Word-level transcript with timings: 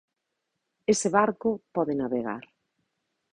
Ese 0.93 1.07
barco 1.17 1.49
pode 1.75 1.93
navegar. 2.01 2.43